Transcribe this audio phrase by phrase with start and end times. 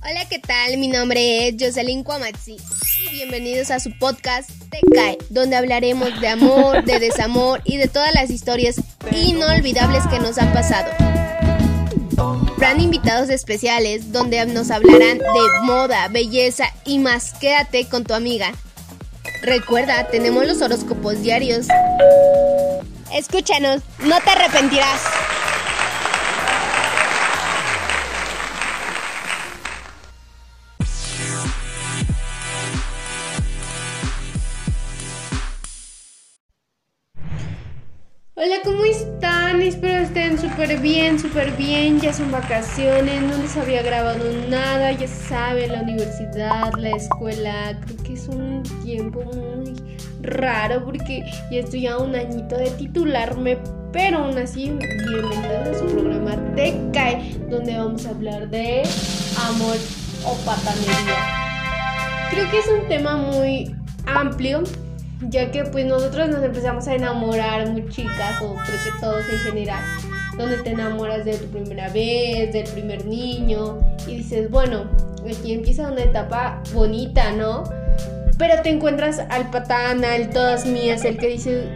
[0.00, 0.78] Hola, ¿qué tal?
[0.78, 2.56] Mi nombre es Jocelyn Cuamatsi
[3.02, 7.88] y bienvenidos a su podcast Te Cae, donde hablaremos de amor, de desamor y de
[7.88, 8.76] todas las historias
[9.10, 10.88] inolvidables que nos han pasado.
[12.16, 17.32] Habrán invitados especiales donde nos hablarán de moda, belleza y más.
[17.34, 18.52] Quédate con tu amiga.
[19.42, 21.66] Recuerda, tenemos los horóscopos diarios.
[23.12, 25.00] Escúchanos, no te arrepentirás.
[39.68, 42.00] Espero estén súper bien, súper bien.
[42.00, 44.92] Ya son vacaciones, no les había grabado nada.
[44.92, 47.78] Ya saben, la universidad, la escuela.
[47.84, 49.74] Creo que es un tiempo muy
[50.22, 53.58] raro porque ya estoy a un añito de titularme.
[53.92, 58.84] Pero aún así, bienvenidos a su programa Te Cae, donde vamos a hablar de
[59.50, 59.76] amor
[60.24, 62.30] o patanería.
[62.30, 64.62] Creo que es un tema muy amplio
[65.20, 69.38] ya que pues nosotros nos empezamos a enamorar muy chicas o creo que todos en
[69.38, 69.82] general,
[70.36, 74.84] donde te enamoras de tu primera vez, del primer niño y dices, bueno,
[75.28, 77.64] aquí empieza una etapa bonita, ¿no?
[78.38, 81.68] Pero te encuentras al patán, al todas mías, el que dice,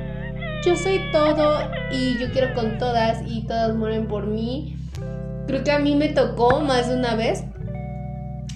[0.64, 1.58] yo soy todo
[1.90, 4.76] y yo quiero con todas y todas mueren por mí.
[5.48, 7.44] Creo que a mí me tocó más de una vez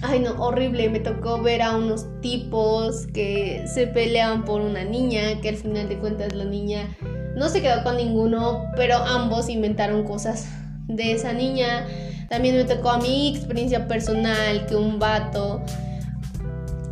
[0.01, 0.89] Ay, no, horrible.
[0.89, 5.89] Me tocó ver a unos tipos que se peleaban por una niña, que al final
[5.89, 6.87] de cuentas la niña
[7.35, 10.47] no se quedó con ninguno, pero ambos inventaron cosas
[10.87, 11.85] de esa niña.
[12.29, 15.63] También me tocó a mi experiencia personal que un vato.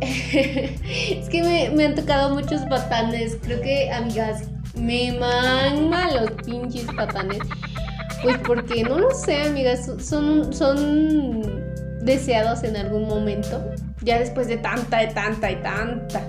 [0.00, 3.36] es que me, han tocado muchos patanes.
[3.42, 7.40] Creo que, amigas, me mangan los pinches patanes.
[8.22, 9.90] Pues porque no lo sé, amigas.
[10.00, 10.52] Son.
[10.52, 11.75] son
[12.06, 13.62] deseados en algún momento,
[14.02, 16.22] ya después de tanta y tanta y tanta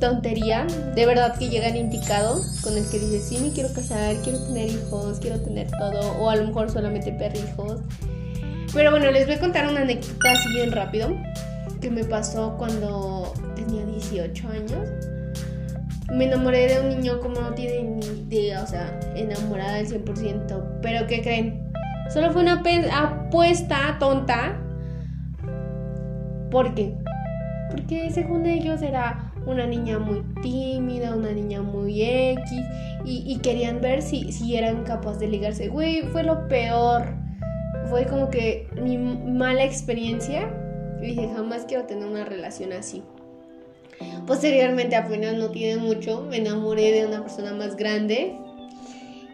[0.00, 4.38] tontería, de verdad que llegan indicado con el que dice, sí, me quiero casar, quiero
[4.46, 7.80] tener hijos, quiero tener todo, o a lo mejor solamente perrijos.
[8.72, 11.16] Pero bueno, les voy a contar una anécdota así bien rápido
[11.80, 14.88] que me pasó cuando tenía 18 años.
[16.12, 20.80] Me enamoré de un niño como no tiene ni idea, o sea, enamorada del 100%.
[20.80, 21.67] Pero ¿qué creen?
[22.08, 24.58] Solo fue una apuesta tonta.
[26.50, 26.94] ¿Por qué?
[27.70, 32.64] Porque según ellos era una niña muy tímida, una niña muy X,
[33.04, 35.68] y, querían ver si, si eran capaces de ligarse.
[35.68, 37.14] Güey, fue lo peor.
[37.88, 40.50] Fue como que mi mala experiencia.
[41.00, 43.02] Y dije, jamás quiero tener una relación así.
[44.26, 48.36] Posteriormente, apenas no tiene mucho, me enamoré de una persona más grande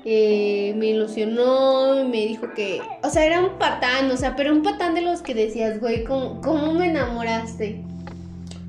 [0.06, 4.62] eh, me ilusionó, me dijo que, o sea, era un patán, o sea, pero un
[4.62, 7.82] patán de los que decías, güey, ¿cómo, me enamoraste?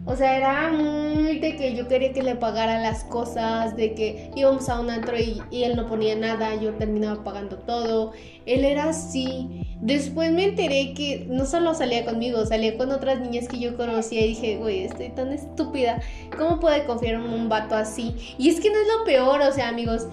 [0.05, 4.31] O sea, era muy de que yo quería que le pagara las cosas, de que
[4.35, 8.13] íbamos a un antro y, él no ponía nada, yo terminaba pagando todo.
[8.45, 9.65] Él era así.
[9.81, 14.23] Después me enteré que no solo salía conmigo, salía con otras niñas que yo conocía
[14.23, 15.99] y dije, güey, estoy tan estúpida.
[16.37, 18.15] ¿Cómo puede confiar en un vato así?
[18.37, 20.07] Y es que no es lo peor, o sea, amigos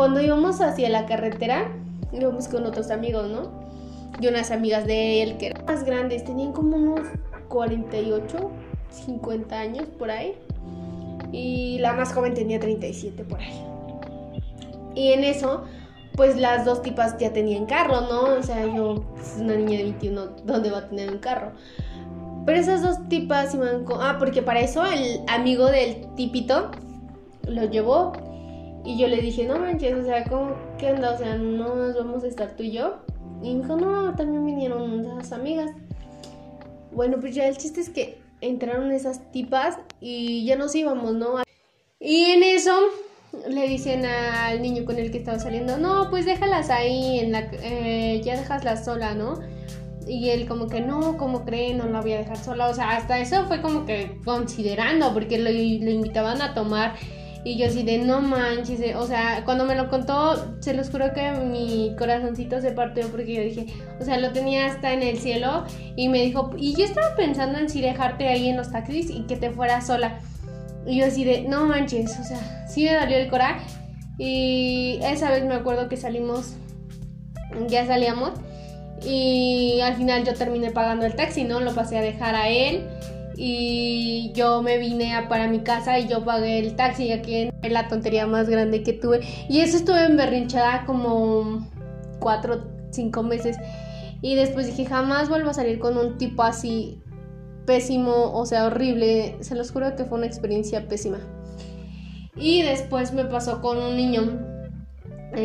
[0.00, 1.70] cuando íbamos hacia la carretera,
[2.10, 3.50] íbamos con otros amigos, ¿no?
[4.18, 7.00] Y unas amigas de él que eran más grandes, tenían como unos
[7.48, 8.50] 48,
[8.88, 10.36] 50 años por ahí.
[11.32, 13.62] Y la más joven tenía 37 por ahí.
[14.94, 15.64] Y en eso,
[16.16, 18.38] pues las dos tipas ya tenían carro, ¿no?
[18.38, 21.52] O sea, yo, pues, una niña de 21, ¿dónde va a tener un carro?
[22.46, 24.00] Pero esas dos tipas iban con...
[24.00, 26.70] Ah, porque para eso el amigo del tipito
[27.46, 28.12] lo llevó
[28.84, 31.12] y yo le dije, no manches, o sea, ¿cómo, ¿qué onda?
[31.12, 33.00] O sea, no nos vamos a estar tú y yo.
[33.42, 35.70] Y me dijo, no, también vinieron esas amigas.
[36.92, 41.42] Bueno, pues ya el chiste es que entraron esas tipas y ya nos íbamos, ¿no?
[41.98, 42.72] Y en eso
[43.48, 47.50] le dicen al niño con el que estaba saliendo, no, pues déjalas ahí, en la,
[47.62, 49.40] eh, ya déjaslas sola, ¿no?
[50.08, 52.68] Y él como que no, como cree, no la voy a dejar sola.
[52.68, 56.94] O sea, hasta eso fue como que considerando, porque lo invitaban a tomar
[57.42, 61.12] y yo así de no manches, o sea, cuando me lo contó, se los juro
[61.14, 63.66] que mi corazoncito se partió porque yo dije,
[63.98, 65.64] o sea, lo tenía hasta en el cielo
[65.96, 69.22] y me dijo, y yo estaba pensando en si dejarte ahí en los taxis y
[69.22, 70.18] que te fuera sola.
[70.86, 73.66] Y yo así de, no manches, o sea, sí me dolió el coraje.
[74.18, 76.54] Y esa vez me acuerdo que salimos,
[77.68, 78.32] ya salíamos
[79.02, 81.60] y al final yo terminé pagando el taxi, ¿no?
[81.60, 82.86] Lo pasé a dejar a él
[83.36, 87.72] y yo me vine a para mi casa y yo pagué el taxi aquí en
[87.72, 91.68] la tontería más grande que tuve y eso estuve emberrinchada como
[92.20, 93.56] cuatro, cinco meses
[94.22, 97.00] Y después dije, jamás vuelvo a salir con un tipo así
[97.64, 99.36] pésimo, o sea, horrible.
[99.40, 101.18] Se los juro que fue una experiencia pésima.
[102.36, 104.38] Y después me pasó con un niño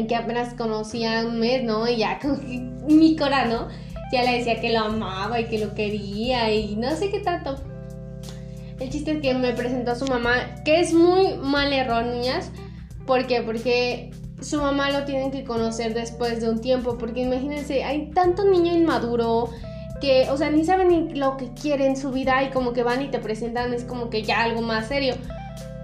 [0.08, 1.88] que apenas conocía un mes, ¿no?
[1.88, 2.42] Y ya con
[2.88, 3.70] mi cora.
[4.12, 7.56] Ya le decía que lo amaba y que lo quería y no sé qué tanto.
[8.80, 12.52] El chiste es que me presentó a su mamá, que es muy mal error, niñas.
[13.06, 13.42] ¿Por qué?
[13.42, 14.12] Porque
[14.42, 16.98] su mamá lo tienen que conocer después de un tiempo.
[16.98, 19.50] Porque imagínense, hay tanto niño inmaduro
[20.02, 22.84] que, o sea, ni saben ni lo que quieren en su vida y como que
[22.84, 25.16] van y te presentan, es como que ya algo más serio.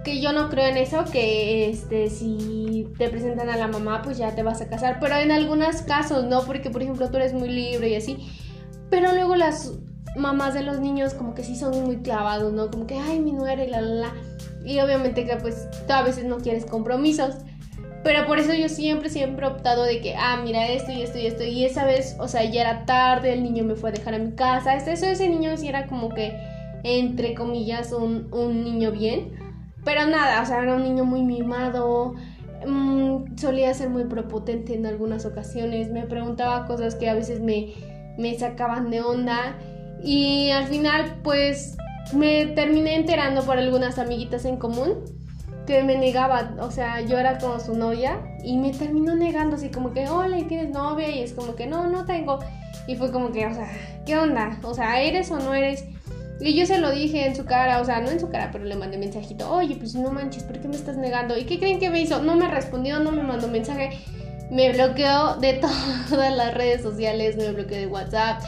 [0.03, 4.17] Que yo no creo en eso, que este, si te presentan a la mamá, pues
[4.17, 4.97] ya te vas a casar.
[4.99, 6.41] Pero en algunos casos, ¿no?
[6.41, 8.17] Porque, por ejemplo, tú eres muy libre y así.
[8.89, 9.71] Pero luego las
[10.15, 12.69] mamás de los niños como que sí son muy clavados, ¿no?
[12.69, 14.13] Como que, ay, mi nuera y la, la, la.
[14.65, 17.35] Y obviamente que pues tú a veces no quieres compromisos.
[18.03, 21.19] Pero por eso yo siempre, siempre he optado de que, ah, mira esto y esto
[21.19, 21.43] y esto.
[21.43, 24.17] Y esa vez, o sea, ya era tarde, el niño me fue a dejar a
[24.17, 24.75] mi casa.
[24.75, 26.35] Eso, ese niño sí era como que,
[26.83, 29.33] entre comillas, un, un niño bien.
[29.85, 32.15] Pero nada, o sea, era un niño muy mimado.
[32.65, 35.91] Mmm, solía ser muy prepotente en algunas ocasiones.
[35.91, 37.73] Me preguntaba cosas que a veces me,
[38.17, 39.59] me sacaban de onda.
[40.03, 41.77] Y al final, pues,
[42.13, 45.05] me terminé enterando por algunas amiguitas en común
[45.65, 49.69] que me negaba, o sea, yo era como su novia y me terminó negando así
[49.69, 51.09] como que, hola, ¿y tienes novia?
[51.09, 52.39] Y es como que, no, no tengo.
[52.87, 53.71] Y fue como que, o sea,
[54.05, 54.59] ¿qué onda?
[54.63, 55.85] O sea, ¿eres o no eres?
[56.39, 58.65] Y yo se lo dije en su cara, o sea, no en su cara, pero
[58.65, 61.37] le mandé mensajito, oye, pues no manches, ¿por qué me estás negando?
[61.37, 62.23] ¿Y qué creen que me hizo?
[62.23, 63.99] No me respondió, no me mandó mensaje,
[64.49, 65.53] me bloqueó de
[66.09, 68.41] todas las redes sociales, me bloqueó de WhatsApp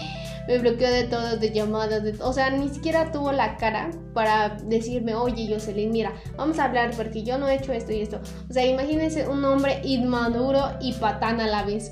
[0.47, 4.49] me bloqueó de todas, de llamadas, de, o sea, ni siquiera tuvo la cara para
[4.49, 8.19] decirme, oye Jocelyn, mira, vamos a hablar porque yo no he hecho esto y esto.
[8.49, 11.91] O sea, imagínense un hombre inmaduro y patán a la vez.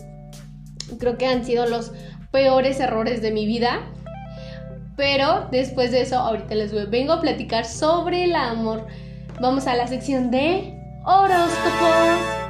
[0.99, 1.91] Creo que han sido los
[2.31, 3.81] peores errores de mi vida.
[4.97, 8.85] Pero después de eso, ahorita les vengo a platicar sobre el amor.
[9.39, 12.41] Vamos a la sección de horóscopos.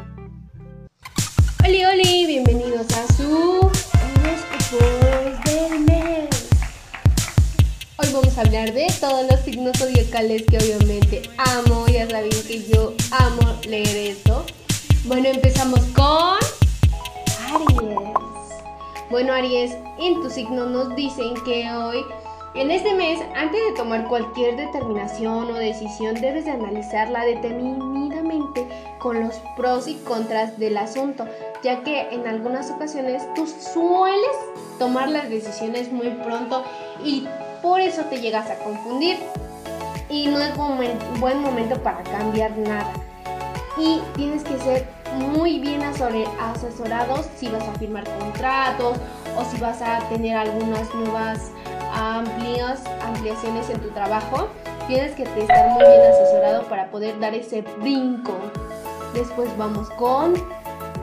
[1.63, 3.70] Oli, oli, bienvenidos a su
[8.51, 11.87] hablar de todos los signos zodiacales que obviamente amo.
[11.87, 14.45] Ya saben que yo amo leer esto.
[15.05, 16.37] Bueno, empezamos con
[17.53, 17.97] Aries.
[19.09, 22.03] Bueno, Aries, en tu signo nos dicen que hoy,
[22.55, 28.67] en este mes, antes de tomar cualquier determinación o decisión, debes de analizarla detenidamente
[28.99, 31.25] con los pros y contras del asunto,
[31.63, 34.35] ya que en algunas ocasiones tú sueles
[34.77, 36.65] tomar las decisiones muy pronto
[37.01, 37.25] y
[37.61, 39.17] por eso te llegas a confundir
[40.09, 42.91] y no es un buen momento para cambiar nada.
[43.77, 44.87] Y tienes que ser
[45.17, 48.97] muy bien asesorados si vas a firmar contratos
[49.37, 51.51] o si vas a tener algunas nuevas
[51.93, 54.47] amplias, ampliaciones en tu trabajo.
[54.87, 58.33] Tienes que estar muy bien asesorado para poder dar ese brinco.
[59.13, 60.33] Después vamos con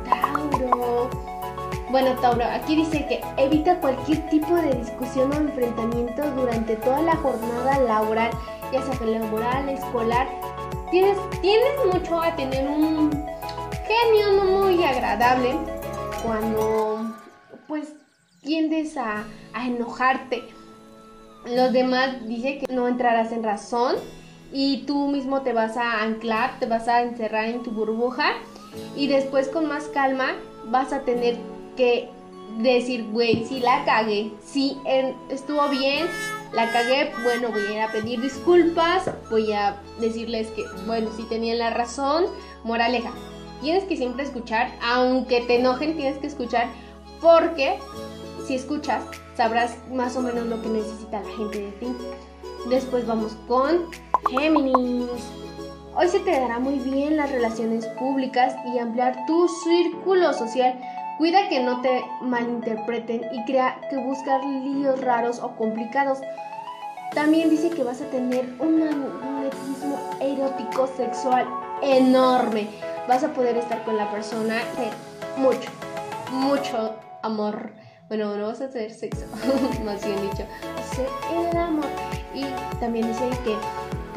[0.04, 0.88] Tauro.
[1.90, 7.17] Bueno, Tauro, aquí dice que evita cualquier tipo de discusión o enfrentamiento durante toda la
[7.17, 8.31] jornada laboral,
[8.70, 10.29] ya sea laboral, escolar.
[10.90, 13.11] Tienes, tienes mucho a tener un
[13.87, 15.56] genio no muy agradable
[16.23, 17.14] cuando
[17.67, 17.94] pues
[18.43, 19.25] tiendes a,
[19.55, 20.44] a enojarte.
[21.47, 23.97] Los demás dice que no entrarás en razón
[24.52, 28.33] y tú mismo te vas a anclar, te vas a encerrar en tu burbuja
[28.95, 30.35] y después con más calma
[30.66, 31.38] vas a tener
[31.78, 32.11] que
[32.58, 34.76] decir, güey, si la cagué, si
[35.30, 36.06] estuvo bien,
[36.52, 41.23] la cagué, bueno, voy a ir a pedir disculpas, voy a decirles que, bueno, si
[41.25, 42.26] tenían la razón,
[42.64, 43.12] moraleja.
[43.62, 46.68] Tienes que siempre escuchar, aunque te enojen, tienes que escuchar,
[47.20, 47.78] porque
[48.47, 49.04] si escuchas,
[49.37, 51.87] sabrás más o menos lo que necesita la gente de ti.
[52.68, 53.87] Después vamos con
[54.30, 55.08] Géminis.
[55.94, 60.78] Hoy se te dará muy bien las relaciones públicas y ampliar tu círculo social
[61.18, 66.20] Cuida que no te malinterpreten y crea que buscar líos raros o complicados.
[67.12, 71.44] También dice que vas a tener un magnetismo erótico sexual
[71.82, 72.68] enorme.
[73.08, 75.68] Vas a poder estar con la persona de mucho,
[76.30, 76.94] mucho
[77.25, 77.72] amor.
[78.06, 79.26] Bueno, no vas a hacer sexo,
[79.84, 80.46] más bien dicho,
[81.32, 81.84] el amor.
[82.32, 82.44] Y
[82.78, 83.56] también dice que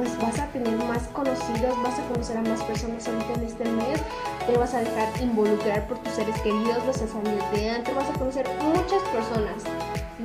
[0.01, 3.65] pues vas a tener más conocidos, vas a conocer a más personas ahorita en este
[3.65, 4.01] mes,
[4.47, 8.09] te vas a dejar involucrar por tus seres queridos, vas a salir de antes, vas
[8.09, 9.61] a conocer muchas personas.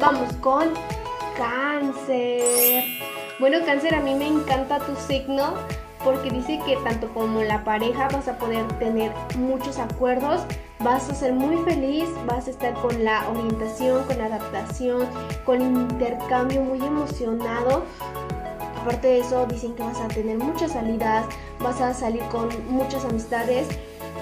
[0.00, 0.70] Vamos con
[1.36, 2.84] cáncer.
[3.38, 5.52] Bueno, cáncer, a mí me encanta tu signo
[6.02, 10.40] porque dice que tanto como la pareja vas a poder tener muchos acuerdos,
[10.80, 15.06] vas a ser muy feliz, vas a estar con la orientación, con la adaptación,
[15.44, 17.84] con intercambio muy emocionado.
[18.86, 21.26] Aparte de eso, dicen que vas a tener muchas salidas,
[21.58, 23.66] vas a salir con muchas amistades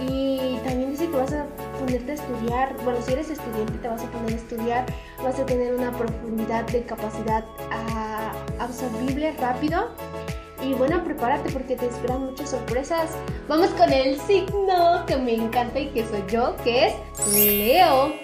[0.01, 1.45] y también dice que vas a
[1.79, 4.87] ponerte a estudiar, bueno, si eres estudiante te vas a poner a estudiar,
[5.23, 9.89] vas a tener una profundidad de capacidad ah, absorbible rápido.
[10.63, 13.11] Y bueno, prepárate porque te esperan muchas sorpresas.
[13.49, 16.95] Vamos con el signo que me encanta y que soy yo, que es
[17.35, 18.15] Leo.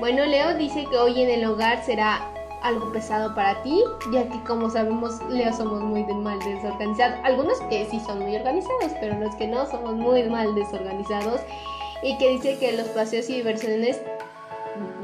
[0.00, 2.31] Bueno, Leo dice que hoy en el hogar será
[2.62, 7.18] algo pesado para ti, ya que como sabemos, Leo somos muy mal desorganizados.
[7.24, 11.40] Algunos que sí son muy organizados, pero los que no somos muy mal desorganizados.
[12.02, 14.00] Y que dice que los paseos y diversiones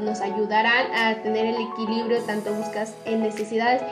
[0.01, 3.83] nos ayudarán a tener el equilibrio tanto buscas en necesidades.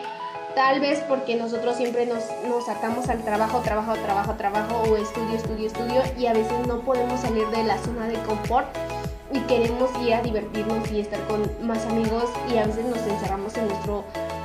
[0.55, 5.37] Tal vez porque nosotros siempre nos, nos sacamos al trabajo, trabajo, trabajo, trabajo o estudio,
[5.37, 8.67] estudio, estudio y a veces no podemos salir de la zona de confort
[9.33, 13.57] y queremos ir a divertirnos y estar con más amigos y a veces nos encerramos
[13.57, 14.05] en nuestro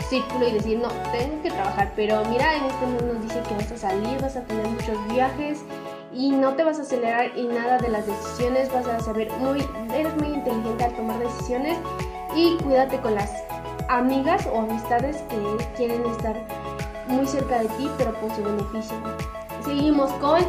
[0.10, 3.56] círculo y decir, no, tengo que trabajar, pero mira, en este mundo nos dice que
[3.56, 5.60] vas a salir, vas a tener muchos viajes
[6.14, 9.66] y no te vas a acelerar en nada de las decisiones, vas a saber muy,
[9.94, 11.78] eres muy inteligente al tomar decisiones
[12.36, 13.32] y cuídate con las
[13.88, 16.36] amigas o amistades que quieren estar
[17.08, 18.96] muy cerca de ti, pero por su beneficio.
[19.64, 20.44] Seguimos con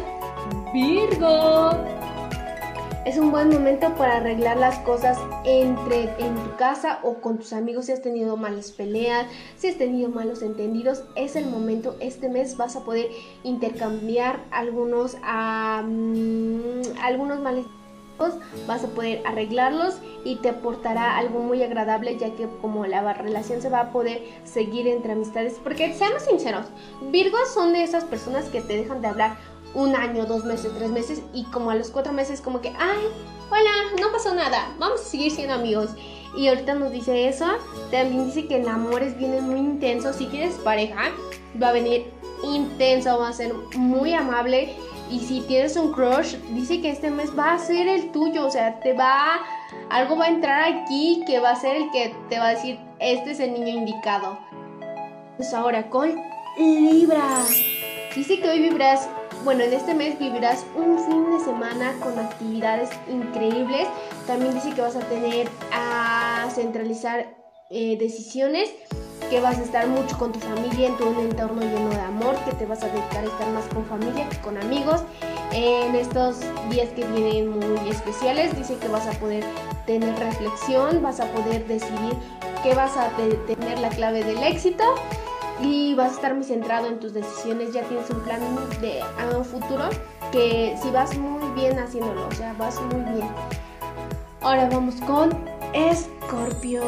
[0.73, 1.71] Virgo
[3.05, 7.51] es un buen momento para arreglar las cosas entre en tu casa o con tus
[7.51, 12.29] amigos si has tenido malas peleas, si has tenido malos entendidos, es el momento, este
[12.29, 13.09] mes vas a poder
[13.43, 17.65] intercambiar algunos, algunos males
[18.67, 23.61] vas a poder arreglarlos y te aportará algo muy agradable ya que como la relación
[23.61, 26.67] se va a poder seguir entre amistades porque seamos sinceros
[27.11, 29.37] Virgos son de esas personas que te dejan de hablar
[29.73, 32.99] un año, dos meses, tres meses y como a los cuatro meses como que, ay,
[33.49, 35.91] hola, no pasó nada, vamos a seguir siendo amigos.
[36.35, 37.45] Y ahorita nos dice eso,
[37.91, 41.11] también dice que el amor es viene muy intenso, si tienes pareja,
[41.61, 42.11] va a venir
[42.43, 44.75] intenso, va a ser muy amable
[45.11, 48.49] y si tienes un crush, dice que este mes va a ser el tuyo, o
[48.49, 49.41] sea, te va,
[49.89, 52.79] algo va a entrar aquí que va a ser el que te va a decir,
[52.99, 54.39] este es el niño indicado.
[55.37, 56.15] Pues ahora con
[56.57, 57.43] Libra.
[58.15, 59.09] Dice que hoy vibras
[59.43, 63.87] bueno, en este mes vivirás un fin de semana con actividades increíbles.
[64.25, 67.35] También dice que vas a tener a centralizar
[67.69, 68.69] eh, decisiones,
[69.29, 72.51] que vas a estar mucho con tu familia en tu entorno lleno de amor, que
[72.53, 75.01] te vas a dedicar a estar más con familia que con amigos.
[75.51, 79.43] En estos días que vienen muy especiales, dice que vas a poder
[79.85, 82.13] tener reflexión, vas a poder decidir
[82.63, 83.09] qué vas a
[83.47, 84.83] tener la clave del éxito
[85.61, 88.39] y vas a estar muy centrado en tus decisiones, ya tienes un plan
[88.81, 89.01] de
[89.43, 89.89] futuro
[90.31, 93.27] que si vas muy bien haciéndolo, o sea, vas muy bien.
[94.41, 95.29] Ahora vamos con
[95.73, 96.81] Escorpio.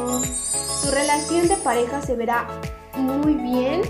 [0.83, 2.47] Tu relación de pareja se verá
[2.97, 3.81] muy bien,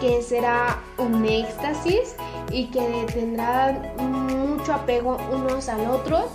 [0.00, 2.14] que será un éxtasis
[2.50, 6.28] y que tendrán mucho apego unos al otro.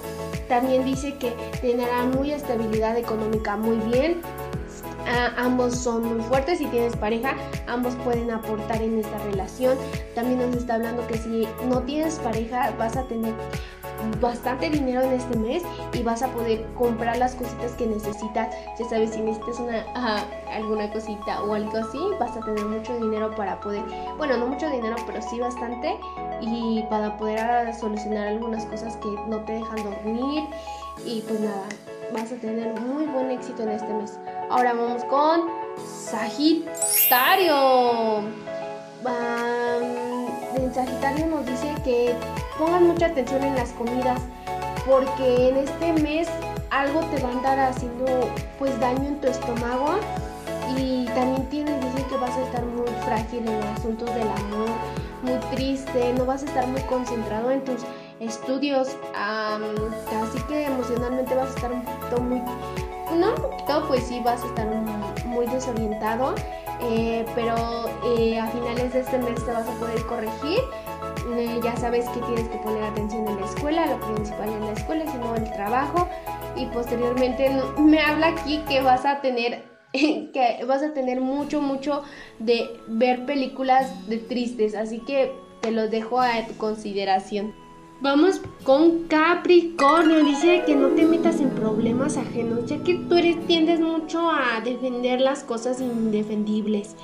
[0.47, 4.21] También dice que tendrán muy estabilidad económica muy bien,
[5.37, 7.35] ambos son muy fuertes, si tienes pareja,
[7.67, 9.77] ambos pueden aportar en esta relación.
[10.13, 13.33] También nos está hablando que si no tienes pareja, vas a tener
[14.19, 18.53] bastante dinero en este mes y vas a poder comprar las cositas que necesitas.
[18.79, 19.85] Ya sabes, si necesitas una,
[20.51, 23.83] alguna cosita o algo así, vas a tener mucho dinero para poder,
[24.17, 25.97] bueno, no mucho dinero, pero sí bastante
[26.41, 30.43] y para poder solucionar algunas cosas que no te dejan dormir
[31.05, 31.63] y pues nada,
[32.13, 34.19] vas a tener muy buen éxito en este mes.
[34.49, 35.49] Ahora vamos con
[35.85, 37.55] Sagitario.
[40.55, 42.15] en Sagitario nos dice que
[42.57, 44.21] pongan mucha atención en las comidas
[44.85, 46.27] porque en este mes
[46.69, 48.05] algo te va a andar haciendo
[48.59, 49.99] pues daño en tu estómago
[50.77, 54.69] y también tienes, dice que vas a estar muy frágil en los asuntos del amor,
[55.21, 57.81] muy triste, no vas a estar muy concentrado en tus
[58.19, 62.41] estudios, así que emocionalmente vas a estar un poquito muy
[63.15, 63.33] no
[63.87, 64.67] pues sí vas a estar
[65.25, 66.35] muy desorientado,
[66.81, 67.55] eh, pero
[68.17, 70.59] eh, a finales de este mes te vas a poder corregir.
[71.35, 74.71] Eh, ya sabes que tienes que poner atención en la escuela, lo principal en la
[74.73, 76.07] escuela, sino el trabajo.
[76.55, 82.03] Y posteriormente me habla aquí que vas a tener que vas a tener mucho, mucho
[82.39, 84.75] de ver películas de tristes.
[84.75, 87.53] Así que te lo dejo a tu consideración.
[88.01, 90.23] Vamos con Capricornio.
[90.25, 94.59] Dice que no te metas en problemas ajenos, ya que tú eres, tiendes mucho a
[94.61, 96.95] defender las cosas indefendibles.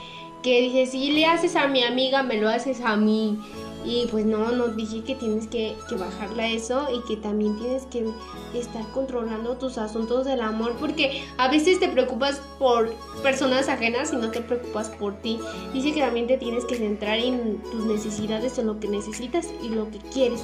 [0.43, 3.39] Que dice, si le haces a mi amiga, me lo haces a mí.
[3.85, 7.85] Y pues no, no dije que tienes que, que bajarla eso y que también tienes
[7.85, 8.05] que
[8.53, 12.93] estar controlando tus asuntos del amor porque a veces te preocupas por
[13.23, 15.39] personas ajenas y no te preocupas por ti.
[15.73, 19.69] Dice que también te tienes que centrar en tus necesidades, en lo que necesitas y
[19.69, 20.43] lo que quieres.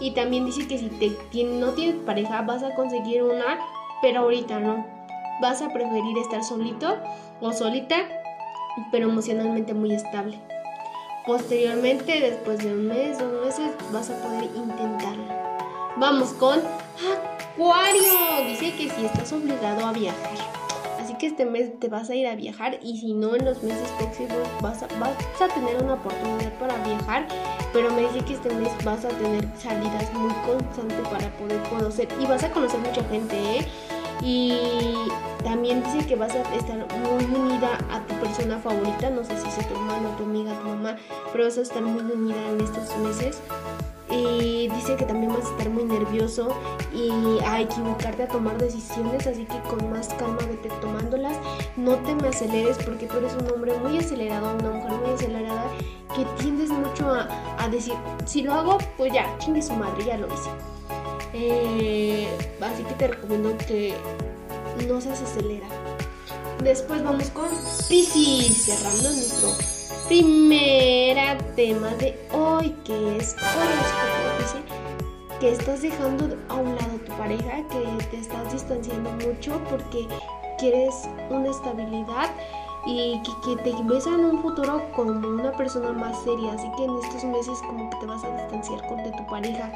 [0.00, 3.58] Y también dice que si te, no tienes pareja vas a conseguir una,
[4.00, 4.86] pero ahorita no.
[5.40, 6.96] Vas a preferir estar solito
[7.40, 7.96] o solita,
[8.90, 10.38] pero emocionalmente muy estable.
[11.26, 15.24] Posteriormente, después de un mes, dos meses, vas a poder intentarlo.
[15.96, 16.58] Vamos con
[17.54, 18.46] Acuario.
[18.46, 20.57] Dice que si estás obligado a viajar.
[21.18, 23.88] Que este mes te vas a ir a viajar y si no en los meses
[23.98, 27.26] próximos vas a, vas a tener una oportunidad para viajar.
[27.72, 32.08] Pero me dice que este mes vas a tener salidas muy constantes para poder conocer
[32.20, 33.66] y vas a conocer mucha gente, ¿eh?
[34.22, 34.58] Y
[35.44, 39.48] también dice que vas a estar muy unida a tu persona favorita, no sé si
[39.48, 40.96] es tu hermano, tu amiga, tu mamá,
[41.32, 43.40] pero vas a estar muy unida en estos meses.
[44.10, 46.48] Y dice que también vas a estar muy nervioso
[46.94, 51.36] y a equivocarte a tomar decisiones, así que con más calma vete tomándolas.
[51.76, 55.64] No te me aceleres porque tú eres un hombre muy acelerado, una mujer muy acelerada
[56.16, 60.16] que tiendes mucho a, a decir, si lo hago, pues ya, chingue su madre, ya
[60.16, 60.50] lo hice.
[61.34, 62.28] Eh,
[62.60, 63.94] así que te recomiendo que
[64.86, 65.66] no se acelera.
[66.62, 67.48] Después vamos con
[67.88, 69.77] Pisces, cerrando nuestro
[70.08, 74.38] primer tema de hoy, que es horóscopo.
[74.38, 74.62] Dice
[75.38, 80.08] que estás dejando a un lado tu pareja, que te estás distanciando mucho porque
[80.58, 80.94] quieres
[81.28, 82.30] una estabilidad
[82.86, 86.54] y que, que, te ves en un futuro como una persona más seria.
[86.54, 89.70] Así que en estos meses como que te vas a distanciar con de tu pareja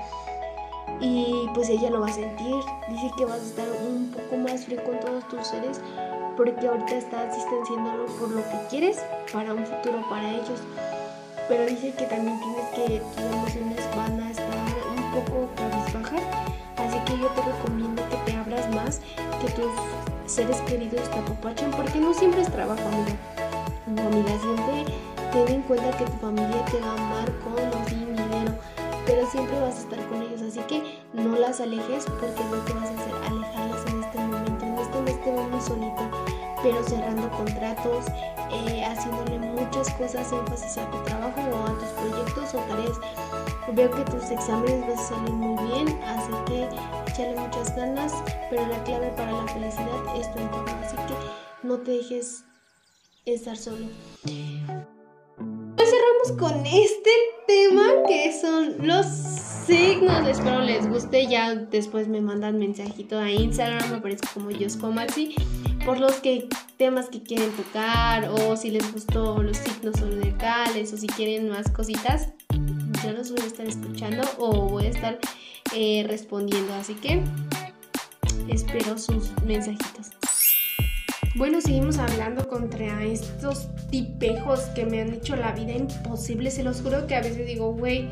[0.99, 2.57] y pues ella lo va a sentir.
[2.89, 5.79] Dice que vas a estar un poco más frío con todos tus seres
[6.37, 8.99] porque ahorita estás distanciándolo por lo que quieres
[9.33, 10.61] para un futuro para ellos.
[11.49, 14.47] Pero dice que también tienes que tus emociones van a estar
[14.97, 16.23] un poco cabizbajas.
[16.77, 19.01] Así que yo te recomiendo que te abras más,
[19.41, 19.71] que tus
[20.27, 23.17] seres queridos te apapachen porque no siempre es trabajo, amiga.
[23.87, 24.95] No, amiga, siempre
[25.33, 28.53] ten en cuenta que tu familia te va a amar con o sin dinero
[29.07, 32.73] pero siempre vas a estar con ellos, así que no las alejes porque no te
[32.73, 34.02] vas a hacer alejarlas en.
[35.33, 36.11] Muy solito,
[36.63, 38.05] pero cerrando contratos,
[38.51, 42.99] eh, haciéndole muchas cosas, énfasis a tu trabajo o a tus proyectos o tareas.
[43.73, 46.69] Veo que tus exámenes van a salir muy bien, así que
[47.11, 48.13] échale muchas ganas,
[48.51, 52.45] pero la clave para la felicidad es tu entorno, así que no te dejes
[53.25, 53.87] estar solo
[56.31, 57.11] con este
[57.49, 60.29] tema que son los signos.
[60.29, 61.27] Espero les guste.
[61.27, 65.35] Ya después me mandan mensajito a Instagram, me parece como Maxi,
[65.85, 70.97] por los que temas que quieren tocar o si les gustó los signos zodiacales o
[70.97, 72.29] si quieren más cositas.
[73.05, 75.19] Yo los voy a estar escuchando o voy a estar
[75.75, 76.73] eh, respondiendo.
[76.75, 77.21] Así que
[78.49, 80.22] espero sus mensajitos.
[81.35, 86.51] Bueno, seguimos hablando contra estos tipejos que me han hecho la vida imposible.
[86.51, 88.07] Se los juro que a veces digo, güey.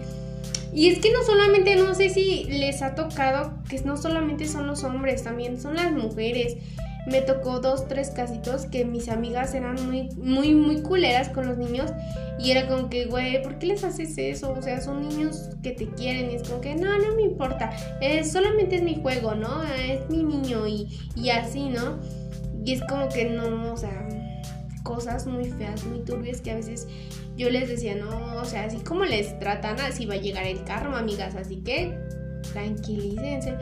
[0.73, 4.67] Y es que no solamente, no sé si les ha tocado, que no solamente son
[4.67, 6.57] los hombres, también son las mujeres.
[7.09, 11.59] Me tocó dos, tres casitos que mis amigas eran muy, muy, muy culeras con los
[11.59, 11.91] niños.
[12.39, 14.55] Y era como que, güey, ¿por qué les haces eso?
[14.59, 17.71] O sea, son niños que te quieren y es como que, no, no me importa.
[18.25, 19.63] solamente es mi juego, ¿no?
[19.65, 21.99] Es mi niño y, y así, ¿no?
[22.65, 24.09] Y es como que no, o sea,
[24.83, 26.87] cosas muy feas, muy turbias que a veces
[27.37, 30.63] yo les decía, no, o sea, así como les tratan, así va a llegar el
[30.65, 31.97] karma, amigas, así que
[32.53, 33.55] tranquilícense.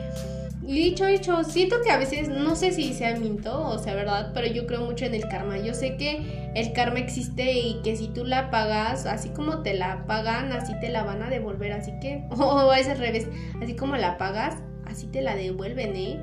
[0.61, 4.31] Y dicho, dicho, siento que a veces, no sé si sea minto o sea verdad,
[4.33, 5.57] pero yo creo mucho en el karma.
[5.57, 9.73] Yo sé que el karma existe y que si tú la pagas, así como te
[9.73, 11.71] la pagan, así te la van a devolver.
[11.71, 13.27] Así que, o es al revés,
[13.61, 16.21] así como la pagas, así te la devuelven, ¿eh?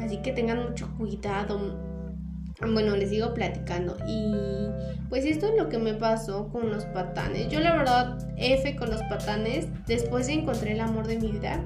[0.00, 1.89] Así que tengan mucho cuidado
[2.66, 3.96] bueno, les sigo platicando.
[4.06, 4.32] Y
[5.08, 7.48] pues esto es lo que me pasó con los patanes.
[7.48, 9.66] Yo la verdad, F con los patanes.
[9.86, 11.64] Después encontré el amor de mi vida.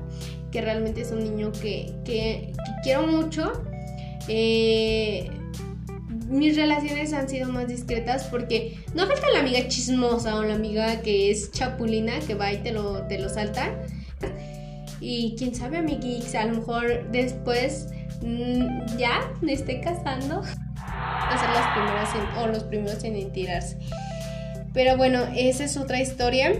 [0.53, 2.53] Que realmente es un niño que,
[2.83, 3.53] quiero mucho.
[4.29, 5.31] Eh,
[6.29, 11.03] mis relaciones han sido más discretas porque no falta la amiga chismosa o la amiga
[11.03, 13.79] que es chapulina que va y te lo, te lo salta.
[15.01, 17.89] Y quién sabe, amiguix, a lo mejor después
[18.23, 20.43] mm, ya me esté casando
[21.15, 23.77] a ser las primeras o los primeros en enterarse.
[24.73, 26.53] Pero bueno, esa es otra historia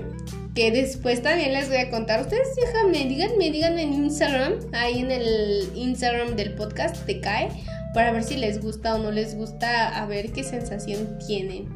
[0.55, 2.21] que después también les voy a contar.
[2.21, 7.49] Ustedes déjame, díganme, díganme en Instagram, ahí en el Instagram del podcast te cae,
[7.93, 11.69] para ver si les gusta o no les gusta, a ver qué sensación tienen.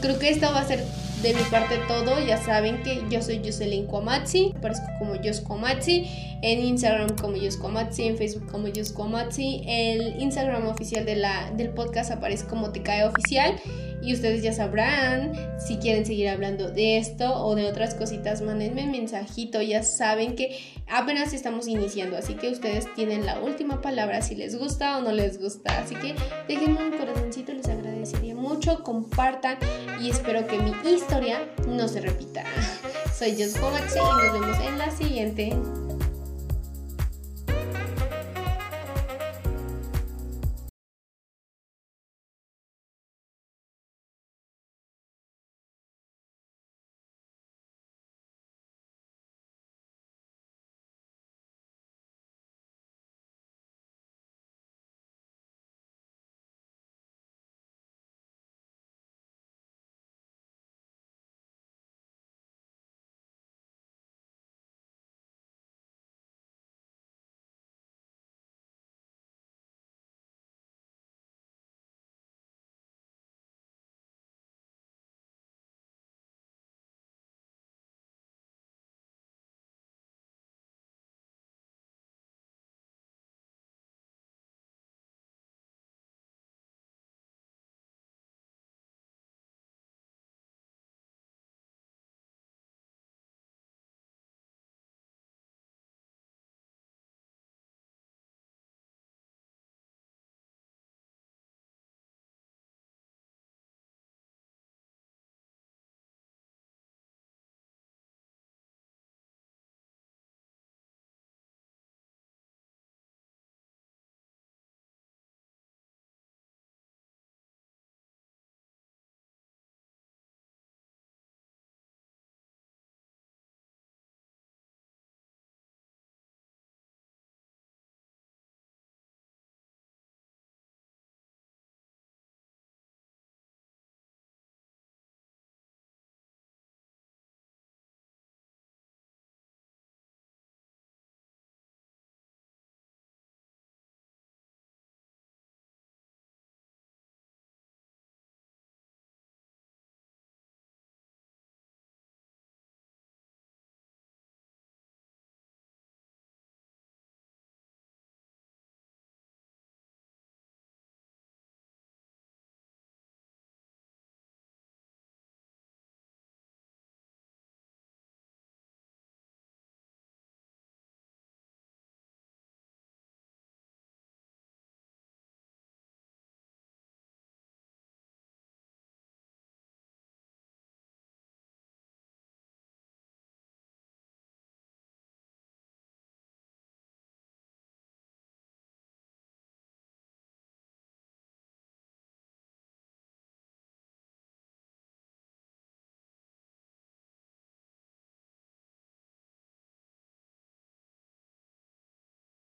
[0.00, 0.84] creo que esto va a ser
[1.22, 5.42] de mi parte todo, ya saben que yo soy Jocelyn Kwamatsi, aparezco como Jos
[6.42, 7.58] en Instagram como Jos
[7.98, 8.94] en Facebook como Jos
[9.66, 13.56] el Instagram oficial de la, del podcast aparece como Te Cae Oficial
[14.02, 18.84] y ustedes ya sabrán si quieren seguir hablando de esto o de otras cositas, mándenme
[18.84, 24.22] un mensajito, ya saben que apenas estamos iniciando, así que ustedes tienen la última palabra
[24.22, 26.14] si les gusta o no les gusta, así que
[26.46, 29.58] déjenme un corazoncito, les agradecería mucho, compartan
[30.00, 32.44] y espero que mi historia no se repita.
[33.18, 35.87] Soy Jos y nos vemos en la siguiente.